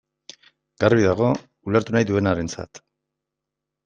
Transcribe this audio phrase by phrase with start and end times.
[0.83, 1.27] Garbi dago,
[1.71, 2.81] ulertu nahi duenarentzat.